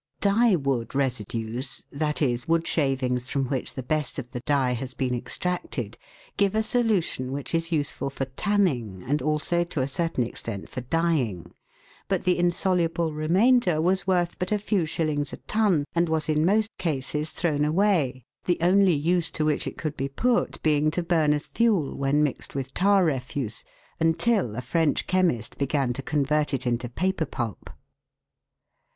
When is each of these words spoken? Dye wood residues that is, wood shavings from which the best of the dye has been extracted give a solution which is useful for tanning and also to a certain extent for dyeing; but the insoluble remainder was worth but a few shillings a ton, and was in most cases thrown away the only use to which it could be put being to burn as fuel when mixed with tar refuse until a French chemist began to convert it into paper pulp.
Dye 0.19 0.55
wood 0.55 0.95
residues 0.95 1.83
that 1.91 2.23
is, 2.23 2.47
wood 2.47 2.65
shavings 2.65 3.29
from 3.29 3.45
which 3.45 3.75
the 3.75 3.83
best 3.83 4.17
of 4.17 4.31
the 4.31 4.39
dye 4.47 4.71
has 4.71 4.95
been 4.95 5.13
extracted 5.13 5.95
give 6.37 6.55
a 6.55 6.63
solution 6.63 7.31
which 7.31 7.53
is 7.53 7.71
useful 7.71 8.09
for 8.09 8.25
tanning 8.25 9.03
and 9.05 9.21
also 9.21 9.63
to 9.65 9.79
a 9.79 9.87
certain 9.87 10.23
extent 10.25 10.67
for 10.69 10.81
dyeing; 10.81 11.53
but 12.07 12.23
the 12.23 12.39
insoluble 12.39 13.13
remainder 13.13 13.79
was 13.79 14.07
worth 14.07 14.39
but 14.39 14.51
a 14.51 14.57
few 14.57 14.87
shillings 14.87 15.33
a 15.33 15.37
ton, 15.37 15.85
and 15.93 16.09
was 16.09 16.27
in 16.27 16.45
most 16.47 16.71
cases 16.79 17.29
thrown 17.29 17.63
away 17.63 18.25
the 18.45 18.57
only 18.59 18.95
use 18.95 19.29
to 19.29 19.45
which 19.45 19.67
it 19.67 19.77
could 19.77 19.95
be 19.95 20.09
put 20.09 20.59
being 20.63 20.89
to 20.89 21.03
burn 21.03 21.31
as 21.31 21.45
fuel 21.45 21.95
when 21.95 22.23
mixed 22.23 22.55
with 22.55 22.73
tar 22.73 23.05
refuse 23.05 23.63
until 23.99 24.55
a 24.55 24.61
French 24.61 25.05
chemist 25.05 25.59
began 25.59 25.93
to 25.93 26.01
convert 26.01 26.55
it 26.55 26.65
into 26.65 26.89
paper 26.89 27.27
pulp. 27.27 27.69